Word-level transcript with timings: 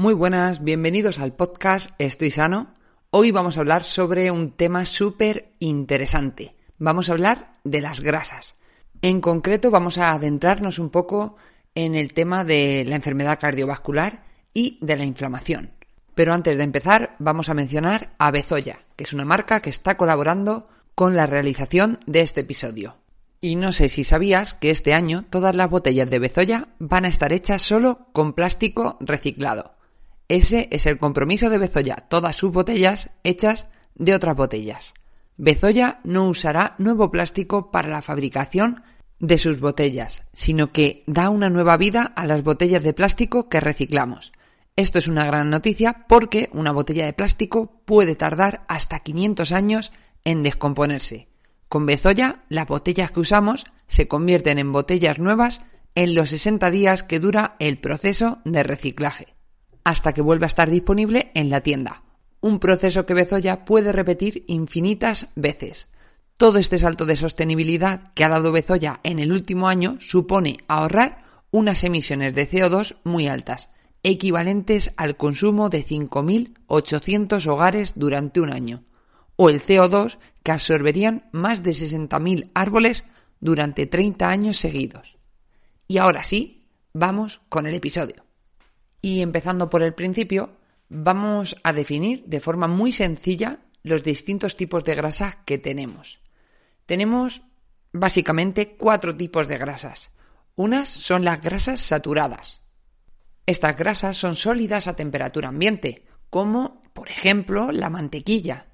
Muy 0.00 0.14
buenas, 0.14 0.64
bienvenidos 0.64 1.18
al 1.18 1.34
podcast 1.34 1.90
Estoy 1.98 2.30
Sano. 2.30 2.72
Hoy 3.10 3.32
vamos 3.32 3.58
a 3.58 3.60
hablar 3.60 3.84
sobre 3.84 4.30
un 4.30 4.52
tema 4.52 4.86
súper 4.86 5.52
interesante. 5.58 6.56
Vamos 6.78 7.10
a 7.10 7.12
hablar 7.12 7.52
de 7.64 7.82
las 7.82 8.00
grasas. 8.00 8.54
En 9.02 9.20
concreto 9.20 9.70
vamos 9.70 9.98
a 9.98 10.12
adentrarnos 10.12 10.78
un 10.78 10.88
poco 10.88 11.36
en 11.74 11.94
el 11.94 12.14
tema 12.14 12.46
de 12.46 12.86
la 12.86 12.96
enfermedad 12.96 13.38
cardiovascular 13.38 14.24
y 14.54 14.78
de 14.80 14.96
la 14.96 15.04
inflamación. 15.04 15.72
Pero 16.14 16.32
antes 16.32 16.56
de 16.56 16.64
empezar 16.64 17.16
vamos 17.18 17.50
a 17.50 17.54
mencionar 17.54 18.14
a 18.16 18.30
Bezoya, 18.30 18.80
que 18.96 19.04
es 19.04 19.12
una 19.12 19.26
marca 19.26 19.60
que 19.60 19.68
está 19.68 19.98
colaborando 19.98 20.66
con 20.94 21.14
la 21.14 21.26
realización 21.26 22.00
de 22.06 22.22
este 22.22 22.40
episodio. 22.40 22.96
Y 23.42 23.56
no 23.56 23.70
sé 23.72 23.90
si 23.90 24.04
sabías 24.04 24.54
que 24.54 24.70
este 24.70 24.94
año 24.94 25.26
todas 25.28 25.54
las 25.54 25.68
botellas 25.68 26.08
de 26.08 26.20
Bezoya 26.20 26.68
van 26.78 27.04
a 27.04 27.08
estar 27.08 27.34
hechas 27.34 27.60
solo 27.60 28.06
con 28.14 28.32
plástico 28.32 28.96
reciclado. 29.00 29.74
Ese 30.30 30.68
es 30.70 30.86
el 30.86 30.96
compromiso 30.96 31.50
de 31.50 31.58
Bezoya, 31.58 31.96
todas 32.08 32.36
sus 32.36 32.52
botellas 32.52 33.10
hechas 33.24 33.66
de 33.96 34.14
otras 34.14 34.36
botellas. 34.36 34.94
Bezoya 35.36 35.98
no 36.04 36.28
usará 36.28 36.76
nuevo 36.78 37.10
plástico 37.10 37.72
para 37.72 37.88
la 37.88 38.00
fabricación 38.00 38.84
de 39.18 39.38
sus 39.38 39.58
botellas, 39.58 40.22
sino 40.32 40.70
que 40.70 41.02
da 41.08 41.30
una 41.30 41.50
nueva 41.50 41.76
vida 41.76 42.12
a 42.14 42.26
las 42.26 42.44
botellas 42.44 42.84
de 42.84 42.92
plástico 42.92 43.48
que 43.48 43.58
reciclamos. 43.58 44.30
Esto 44.76 44.98
es 44.98 45.08
una 45.08 45.26
gran 45.26 45.50
noticia 45.50 46.06
porque 46.08 46.48
una 46.52 46.70
botella 46.70 47.06
de 47.06 47.12
plástico 47.12 47.82
puede 47.84 48.14
tardar 48.14 48.64
hasta 48.68 49.00
500 49.00 49.50
años 49.50 49.90
en 50.22 50.44
descomponerse. 50.44 51.26
Con 51.68 51.86
Bezoya, 51.86 52.44
las 52.48 52.68
botellas 52.68 53.10
que 53.10 53.18
usamos 53.18 53.64
se 53.88 54.06
convierten 54.06 54.60
en 54.60 54.70
botellas 54.70 55.18
nuevas 55.18 55.60
en 55.96 56.14
los 56.14 56.30
60 56.30 56.70
días 56.70 57.02
que 57.02 57.18
dura 57.18 57.56
el 57.58 57.78
proceso 57.78 58.38
de 58.44 58.62
reciclaje 58.62 59.39
hasta 59.84 60.12
que 60.12 60.22
vuelva 60.22 60.46
a 60.46 60.48
estar 60.48 60.70
disponible 60.70 61.30
en 61.34 61.50
la 61.50 61.60
tienda. 61.60 62.02
Un 62.40 62.58
proceso 62.58 63.06
que 63.06 63.14
Bezoya 63.14 63.64
puede 63.64 63.92
repetir 63.92 64.44
infinitas 64.46 65.28
veces. 65.34 65.88
Todo 66.36 66.58
este 66.58 66.78
salto 66.78 67.04
de 67.04 67.16
sostenibilidad 67.16 68.12
que 68.14 68.24
ha 68.24 68.28
dado 68.30 68.52
Bezoya 68.52 69.00
en 69.02 69.18
el 69.18 69.32
último 69.32 69.68
año 69.68 69.98
supone 70.00 70.58
ahorrar 70.68 71.24
unas 71.50 71.84
emisiones 71.84 72.34
de 72.34 72.48
CO2 72.48 72.96
muy 73.04 73.28
altas, 73.28 73.68
equivalentes 74.02 74.92
al 74.96 75.16
consumo 75.16 75.68
de 75.68 75.84
5.800 75.84 77.46
hogares 77.46 77.92
durante 77.96 78.40
un 78.40 78.52
año, 78.52 78.84
o 79.36 79.50
el 79.50 79.60
CO2 79.60 80.18
que 80.42 80.52
absorberían 80.52 81.28
más 81.32 81.62
de 81.62 81.72
60.000 81.72 82.50
árboles 82.54 83.04
durante 83.40 83.86
30 83.86 84.28
años 84.28 84.56
seguidos. 84.56 85.18
Y 85.88 85.98
ahora 85.98 86.24
sí, 86.24 86.68
vamos 86.92 87.40
con 87.48 87.66
el 87.66 87.74
episodio. 87.74 88.29
Y 89.02 89.22
empezando 89.22 89.70
por 89.70 89.82
el 89.82 89.94
principio, 89.94 90.56
vamos 90.88 91.56
a 91.62 91.72
definir 91.72 92.24
de 92.26 92.40
forma 92.40 92.68
muy 92.68 92.92
sencilla 92.92 93.60
los 93.82 94.02
distintos 94.02 94.56
tipos 94.56 94.84
de 94.84 94.94
grasa 94.94 95.42
que 95.44 95.58
tenemos. 95.58 96.20
Tenemos 96.86 97.42
básicamente 97.92 98.76
cuatro 98.76 99.16
tipos 99.16 99.48
de 99.48 99.58
grasas. 99.58 100.10
Unas 100.56 100.88
son 100.88 101.24
las 101.24 101.40
grasas 101.40 101.80
saturadas. 101.80 102.60
Estas 103.46 103.76
grasas 103.76 104.16
son 104.16 104.36
sólidas 104.36 104.86
a 104.86 104.96
temperatura 104.96 105.48
ambiente, 105.48 106.04
como 106.28 106.82
por 106.92 107.08
ejemplo 107.08 107.72
la 107.72 107.90
mantequilla. 107.90 108.66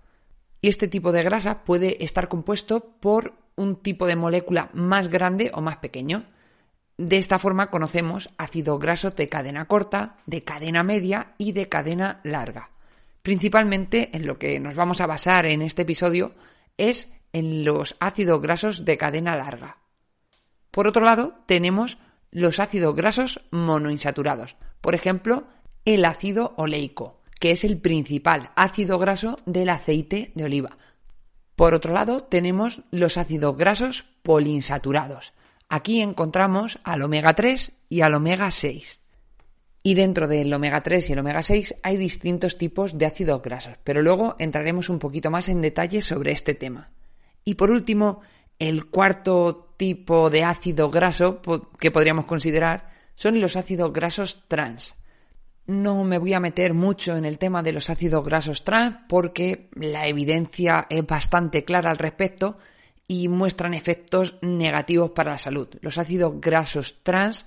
Y 0.61 0.69
este 0.69 0.89
tipo 0.89 1.13
de 1.13 1.23
grasa 1.23 1.65
puede 1.65 2.05
estar 2.05 2.29
compuesto 2.29 2.97
por 3.01 3.35
un 3.55 3.77
tipo 3.77 4.07
de 4.07 4.17
molécula 4.17 4.71
más 4.75 5.09
grande 5.09 5.51
o 5.55 5.61
más 5.61 5.77
pequeño. 5.79 6.27
De 6.99 7.19
esta 7.19 7.39
forma 7.39 7.71
conocemos 7.71 8.31
ácidos 8.39 8.81
grasos 8.81 9.15
de 9.17 9.29
cadena 9.29 9.67
corta, 9.67 10.17
de 10.25 10.43
cadena 10.43 10.83
media 10.83 11.35
y 11.37 11.53
de 11.53 11.69
cadena 11.69 12.21
larga. 12.25 12.71
Principalmente 13.23 14.17
en 14.17 14.25
lo 14.25 14.39
que 14.39 14.59
nos 14.61 14.77
vamos 14.77 15.01
a 15.01 15.07
basar 15.07 15.47
en 15.47 15.61
este 15.61 15.83
episodio 15.83 16.35
es 16.79 17.09
en 17.33 17.65
los 17.65 17.97
ácidos 18.01 18.41
grasos 18.41 18.85
de 18.87 18.97
cadena 18.97 19.37
larga. 19.37 19.79
Por 20.71 20.87
otro 20.87 21.03
lado, 21.05 21.35
tenemos 21.47 21.99
los 22.31 22.61
ácidos 22.61 22.95
grasos 22.95 23.43
monoinsaturados, 23.51 24.57
por 24.81 24.95
ejemplo, 24.95 25.45
el 25.85 26.05
ácido 26.05 26.55
oleico, 26.57 27.23
que 27.41 27.51
es 27.51 27.65
el 27.65 27.79
principal 27.79 28.51
ácido 28.57 28.99
graso 28.99 29.39
del 29.45 29.69
aceite 29.69 30.33
de 30.35 30.45
oliva. 30.45 30.79
Por 31.57 31.75
otro 31.75 31.93
lado, 31.93 32.25
tenemos 32.25 32.83
los 32.91 33.19
ácidos 33.19 33.57
grasos 33.57 34.05
poliinsaturados, 34.23 35.33
Aquí 35.69 36.01
encontramos 36.01 36.79
al 36.85 37.03
omega 37.03 37.35
3 37.35 37.73
y 37.89 38.01
al 38.03 38.15
omega 38.15 38.51
6. 38.51 39.01
Y 39.83 39.95
dentro 39.95 40.29
del 40.29 40.53
omega 40.53 40.83
3 40.83 41.11
y 41.11 41.13
el 41.13 41.19
omega 41.19 41.43
6 41.43 41.77
hay 41.83 41.97
distintos 41.97 42.57
tipos 42.57 42.99
de 42.99 43.07
ácidos 43.07 43.43
grasos, 43.43 43.75
pero 43.85 44.03
luego 44.03 44.37
entraremos 44.39 44.89
un 44.89 44.99
poquito 44.99 45.31
más 45.31 45.49
en 45.49 45.61
detalle 45.61 46.01
sobre 46.01 46.33
este 46.33 46.55
tema. 46.55 46.91
Y 47.45 47.55
por 47.55 47.71
último, 47.71 48.21
el 48.59 48.87
cuarto 48.87 49.75
tipo 49.77 50.31
de 50.31 50.45
ácido 50.45 50.91
graso 50.91 51.41
que 51.79 51.91
podríamos 51.91 52.27
considerar 52.27 52.91
son 53.15 53.41
los 53.41 53.57
ácidos 53.57 53.93
grasos 53.93 54.45
trans. 54.49 54.95
No 55.67 56.05
me 56.05 56.19
voy 56.19 56.33
a 56.33 56.41
meter 56.41 56.75
mucho 56.75 57.17
en 57.17 57.25
el 57.25 57.39
tema 57.39 57.63
de 57.63 57.73
los 57.73 57.91
ácidos 57.91 58.25
grasos 58.25 58.63
trans 58.63 58.99
porque 59.09 59.69
la 59.75 60.07
evidencia 60.07 60.87
es 60.91 61.05
bastante 61.05 61.65
clara 61.65 61.91
al 61.91 61.99
respecto 61.99 62.59
y 63.09 63.29
muestran 63.29 63.75
efectos 63.75 64.37
negativos 64.43 65.11
para 65.11 65.33
la 65.33 65.39
salud. 65.39 65.69
Los 65.81 65.99
ácidos 65.99 66.41
grasos 66.41 67.03
trans 67.03 67.47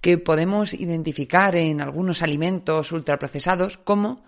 que 0.00 0.18
podemos 0.18 0.74
identificar 0.74 1.56
en 1.56 1.80
algunos 1.80 2.22
alimentos 2.22 2.92
ultraprocesados 2.92 3.78
como 3.78 4.24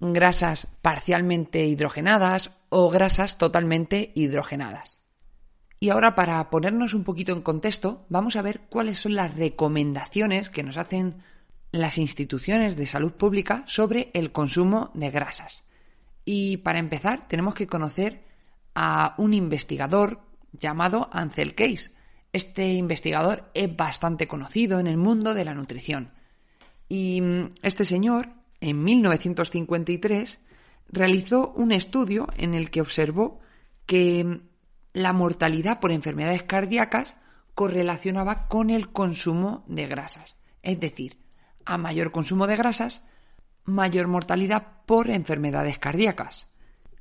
grasas 0.00 0.68
parcialmente 0.82 1.66
hidrogenadas 1.66 2.52
o 2.68 2.90
grasas 2.90 3.38
totalmente 3.38 4.12
hidrogenadas. 4.14 4.98
Y 5.80 5.90
ahora 5.90 6.14
para 6.14 6.50
ponernos 6.50 6.94
un 6.94 7.04
poquito 7.04 7.32
en 7.32 7.42
contexto, 7.42 8.04
vamos 8.08 8.36
a 8.36 8.42
ver 8.42 8.62
cuáles 8.68 8.98
son 8.98 9.14
las 9.14 9.34
recomendaciones 9.36 10.50
que 10.50 10.62
nos 10.62 10.76
hacen 10.76 11.22
las 11.70 11.98
instituciones 11.98 12.76
de 12.76 12.86
salud 12.86 13.12
pública 13.12 13.64
sobre 13.66 14.10
el 14.14 14.32
consumo 14.32 14.90
de 14.94 15.10
grasas. 15.10 15.64
Y 16.24 16.58
para 16.58 16.78
empezar, 16.78 17.26
tenemos 17.28 17.54
que 17.54 17.66
conocer 17.66 18.27
a 18.80 19.16
un 19.18 19.34
investigador 19.34 20.20
llamado 20.52 21.10
Ansel 21.10 21.56
Case. 21.56 21.90
Este 22.32 22.74
investigador 22.74 23.50
es 23.52 23.76
bastante 23.76 24.28
conocido 24.28 24.78
en 24.78 24.86
el 24.86 24.96
mundo 24.96 25.34
de 25.34 25.44
la 25.44 25.52
nutrición. 25.52 26.12
Y 26.88 27.20
mm, 27.20 27.54
este 27.62 27.84
señor, 27.84 28.28
en 28.60 28.84
1953, 28.84 30.38
realizó 30.90 31.52
un 31.56 31.72
estudio 31.72 32.28
en 32.36 32.54
el 32.54 32.70
que 32.70 32.80
observó 32.80 33.40
que 33.84 34.22
mm, 34.22 34.42
la 34.92 35.12
mortalidad 35.12 35.80
por 35.80 35.90
enfermedades 35.90 36.44
cardíacas 36.44 37.16
correlacionaba 37.54 38.46
con 38.46 38.70
el 38.70 38.92
consumo 38.92 39.64
de 39.66 39.88
grasas. 39.88 40.36
Es 40.62 40.78
decir, 40.78 41.18
a 41.64 41.78
mayor 41.78 42.12
consumo 42.12 42.46
de 42.46 42.54
grasas, 42.54 43.02
mayor 43.64 44.06
mortalidad 44.06 44.84
por 44.86 45.10
enfermedades 45.10 45.80
cardíacas. 45.80 46.46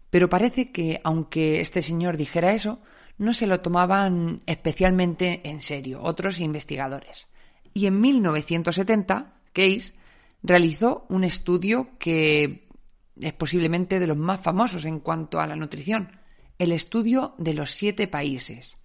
Pero 0.09 0.29
parece 0.29 0.71
que, 0.71 1.01
aunque 1.03 1.61
este 1.61 1.81
señor 1.81 2.17
dijera 2.17 2.53
eso, 2.53 2.79
no 3.17 3.33
se 3.33 3.47
lo 3.47 3.61
tomaban 3.61 4.41
especialmente 4.45 5.41
en 5.49 5.61
serio 5.61 6.01
otros 6.03 6.39
investigadores. 6.39 7.27
Y 7.73 7.87
en 7.87 7.99
1970, 7.99 9.33
Case 9.53 9.93
realizó 10.43 11.05
un 11.09 11.23
estudio 11.23 11.89
que 11.99 12.67
es 13.19 13.33
posiblemente 13.33 13.99
de 13.99 14.07
los 14.07 14.17
más 14.17 14.41
famosos 14.41 14.85
en 14.85 14.99
cuanto 14.99 15.39
a 15.39 15.47
la 15.47 15.55
nutrición, 15.55 16.11
el 16.59 16.71
estudio 16.71 17.33
de 17.37 17.53
los 17.53 17.71
siete 17.71 18.07
países. 18.07 18.77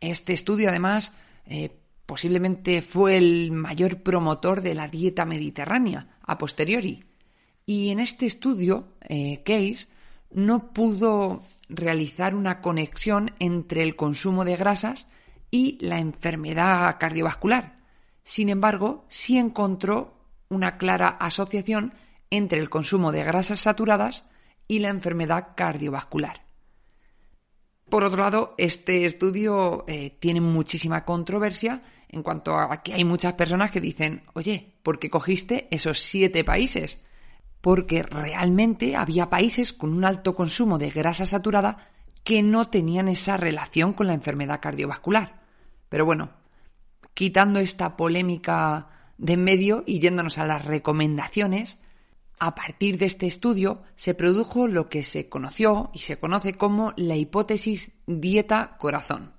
Este 0.00 0.32
estudio, 0.32 0.68
además, 0.68 1.12
eh, 1.46 1.76
posiblemente 2.06 2.82
fue 2.82 3.16
el 3.16 3.52
mayor 3.52 4.02
promotor 4.02 4.62
de 4.62 4.74
la 4.74 4.88
dieta 4.88 5.24
mediterránea 5.24 6.18
a 6.22 6.38
posteriori. 6.38 7.04
Y 7.66 7.90
en 7.90 8.00
este 8.00 8.26
estudio, 8.26 8.94
eh, 9.08 9.42
Case 9.44 9.86
no 10.30 10.72
pudo 10.72 11.42
realizar 11.68 12.34
una 12.34 12.60
conexión 12.60 13.32
entre 13.38 13.82
el 13.82 13.96
consumo 13.96 14.44
de 14.44 14.56
grasas 14.56 15.06
y 15.50 15.78
la 15.80 15.98
enfermedad 15.98 16.96
cardiovascular. 16.98 17.78
Sin 18.22 18.48
embargo, 18.48 19.04
sí 19.08 19.38
encontró 19.38 20.14
una 20.48 20.78
clara 20.78 21.08
asociación 21.08 21.94
entre 22.30 22.58
el 22.58 22.70
consumo 22.70 23.12
de 23.12 23.24
grasas 23.24 23.60
saturadas 23.60 24.24
y 24.68 24.78
la 24.78 24.88
enfermedad 24.88 25.48
cardiovascular. 25.56 26.44
Por 27.88 28.04
otro 28.04 28.22
lado, 28.22 28.54
este 28.56 29.04
estudio 29.04 29.84
eh, 29.88 30.16
tiene 30.20 30.40
muchísima 30.40 31.04
controversia 31.04 31.82
en 32.08 32.22
cuanto 32.22 32.56
a 32.56 32.82
que 32.82 32.94
hay 32.94 33.04
muchas 33.04 33.32
personas 33.34 33.70
que 33.70 33.80
dicen, 33.80 34.22
oye, 34.34 34.74
¿por 34.82 35.00
qué 35.00 35.10
cogiste 35.10 35.66
esos 35.72 35.98
siete 35.98 36.44
países? 36.44 36.98
Porque 37.60 38.02
realmente 38.02 38.96
había 38.96 39.28
países 39.28 39.72
con 39.72 39.92
un 39.92 40.04
alto 40.04 40.34
consumo 40.34 40.78
de 40.78 40.90
grasa 40.90 41.26
saturada 41.26 41.90
que 42.24 42.42
no 42.42 42.68
tenían 42.68 43.08
esa 43.08 43.36
relación 43.36 43.92
con 43.92 44.06
la 44.06 44.14
enfermedad 44.14 44.60
cardiovascular. 44.60 45.40
Pero 45.88 46.06
bueno, 46.06 46.30
quitando 47.14 47.60
esta 47.60 47.96
polémica 47.96 48.88
de 49.18 49.34
en 49.34 49.44
medio 49.44 49.84
y 49.86 50.00
yéndonos 50.00 50.38
a 50.38 50.46
las 50.46 50.64
recomendaciones, 50.64 51.78
a 52.38 52.54
partir 52.54 52.96
de 52.96 53.06
este 53.06 53.26
estudio 53.26 53.82
se 53.96 54.14
produjo 54.14 54.66
lo 54.66 54.88
que 54.88 55.04
se 55.04 55.28
conoció 55.28 55.90
y 55.92 55.98
se 56.00 56.18
conoce 56.18 56.54
como 56.54 56.94
la 56.96 57.16
hipótesis 57.16 57.92
dieta-corazón, 58.06 59.34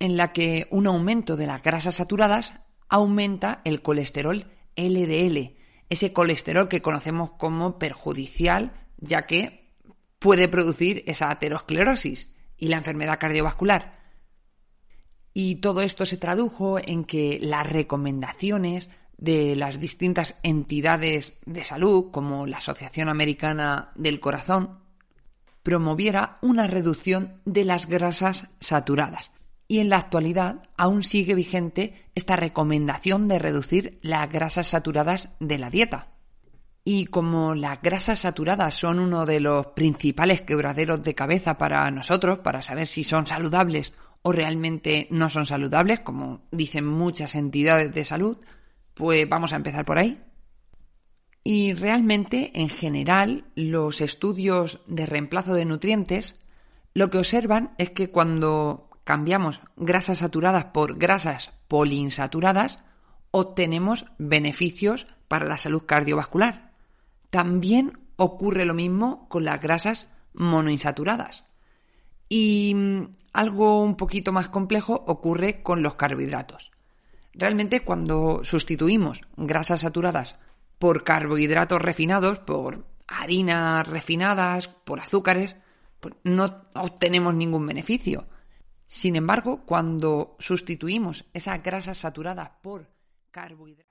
en 0.00 0.16
la 0.16 0.32
que 0.32 0.66
un 0.70 0.88
aumento 0.88 1.36
de 1.36 1.46
las 1.46 1.62
grasas 1.62 1.96
saturadas 1.96 2.52
aumenta 2.88 3.60
el 3.64 3.82
colesterol 3.82 4.46
LDL, 4.74 5.55
ese 5.88 6.12
colesterol 6.12 6.68
que 6.68 6.82
conocemos 6.82 7.32
como 7.32 7.78
perjudicial, 7.78 8.72
ya 8.98 9.26
que 9.26 9.74
puede 10.18 10.48
producir 10.48 11.04
esa 11.06 11.30
aterosclerosis 11.30 12.30
y 12.56 12.68
la 12.68 12.78
enfermedad 12.78 13.18
cardiovascular. 13.18 13.96
Y 15.32 15.56
todo 15.56 15.82
esto 15.82 16.06
se 16.06 16.16
tradujo 16.16 16.78
en 16.78 17.04
que 17.04 17.38
las 17.42 17.68
recomendaciones 17.68 18.90
de 19.18 19.56
las 19.56 19.80
distintas 19.80 20.34
entidades 20.42 21.34
de 21.44 21.64
salud, 21.64 22.10
como 22.10 22.46
la 22.46 22.58
Asociación 22.58 23.08
Americana 23.08 23.92
del 23.94 24.20
Corazón, 24.20 24.80
promoviera 25.62 26.36
una 26.42 26.66
reducción 26.66 27.40
de 27.44 27.64
las 27.64 27.86
grasas 27.86 28.48
saturadas. 28.60 29.30
Y 29.68 29.80
en 29.80 29.88
la 29.88 29.96
actualidad 29.96 30.62
aún 30.76 31.02
sigue 31.02 31.34
vigente 31.34 32.02
esta 32.14 32.36
recomendación 32.36 33.28
de 33.28 33.38
reducir 33.38 33.98
las 34.02 34.30
grasas 34.30 34.68
saturadas 34.68 35.30
de 35.40 35.58
la 35.58 35.70
dieta. 35.70 36.08
Y 36.84 37.06
como 37.06 37.56
las 37.56 37.82
grasas 37.82 38.20
saturadas 38.20 38.74
son 38.74 39.00
uno 39.00 39.26
de 39.26 39.40
los 39.40 39.66
principales 39.68 40.42
quebraderos 40.42 41.02
de 41.02 41.16
cabeza 41.16 41.58
para 41.58 41.90
nosotros, 41.90 42.38
para 42.38 42.62
saber 42.62 42.86
si 42.86 43.02
son 43.02 43.26
saludables 43.26 43.92
o 44.22 44.30
realmente 44.30 45.08
no 45.10 45.28
son 45.28 45.46
saludables, 45.46 46.00
como 46.00 46.42
dicen 46.52 46.86
muchas 46.86 47.34
entidades 47.34 47.92
de 47.92 48.04
salud, 48.04 48.38
pues 48.94 49.28
vamos 49.28 49.52
a 49.52 49.56
empezar 49.56 49.84
por 49.84 49.98
ahí. 49.98 50.20
Y 51.42 51.74
realmente, 51.74 52.52
en 52.54 52.68
general, 52.68 53.44
los 53.54 54.00
estudios 54.00 54.80
de 54.86 55.06
reemplazo 55.06 55.54
de 55.54 55.64
nutrientes 55.64 56.36
lo 56.96 57.10
que 57.10 57.18
observan 57.18 57.74
es 57.76 57.90
que 57.90 58.10
cuando 58.10 58.85
cambiamos 59.06 59.60
grasas 59.76 60.18
saturadas 60.18 60.64
por 60.64 60.98
grasas 60.98 61.52
poliinsaturadas, 61.68 62.80
obtenemos 63.30 64.06
beneficios 64.18 65.06
para 65.28 65.46
la 65.46 65.58
salud 65.58 65.84
cardiovascular. 65.86 66.72
También 67.30 68.00
ocurre 68.16 68.64
lo 68.64 68.74
mismo 68.74 69.28
con 69.28 69.44
las 69.44 69.62
grasas 69.62 70.08
monoinsaturadas. 70.34 71.44
Y 72.28 72.74
mm, 72.74 73.02
algo 73.32 73.80
un 73.84 73.96
poquito 73.96 74.32
más 74.32 74.48
complejo 74.48 75.04
ocurre 75.06 75.62
con 75.62 75.84
los 75.84 75.94
carbohidratos. 75.94 76.72
Realmente 77.32 77.84
cuando 77.84 78.42
sustituimos 78.42 79.22
grasas 79.36 79.82
saturadas 79.82 80.34
por 80.80 81.04
carbohidratos 81.04 81.80
refinados, 81.80 82.40
por 82.40 82.84
harinas 83.06 83.86
refinadas, 83.86 84.66
por 84.66 84.98
azúcares, 84.98 85.56
pues 86.00 86.16
no 86.24 86.64
obtenemos 86.74 87.34
ningún 87.34 87.64
beneficio. 87.68 88.26
Sin 88.88 89.16
embargo, 89.16 89.62
cuando 89.66 90.36
sustituimos 90.38 91.24
esas 91.32 91.62
grasas 91.62 91.98
saturadas 91.98 92.50
por 92.62 92.88
carbohidratos... 93.30 93.86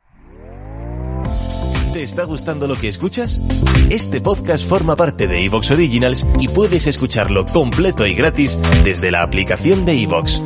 ¿Te 1.95 2.03
está 2.03 2.25
gustando 2.25 2.67
lo 2.67 2.75
que 2.75 2.89
escuchas? 2.89 3.41
Este 3.89 4.19
podcast 4.19 4.67
forma 4.67 4.97
parte 4.97 5.27
de 5.27 5.45
Evox 5.45 5.71
Originals 5.71 6.27
y 6.39 6.49
puedes 6.49 6.87
escucharlo 6.87 7.45
completo 7.45 8.05
y 8.05 8.13
gratis 8.13 8.59
desde 8.83 9.11
la 9.11 9.23
aplicación 9.23 9.85
de 9.85 10.03
Evox. 10.03 10.43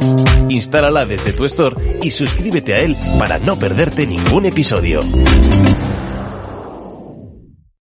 Instálala 0.49 1.05
desde 1.05 1.33
tu 1.33 1.45
store 1.45 1.97
y 2.03 2.11
suscríbete 2.11 2.75
a 2.75 2.81
él 2.81 2.95
para 3.17 3.39
no 3.39 3.55
perderte 3.57 4.05
ningún 4.05 4.45
episodio. 4.45 4.99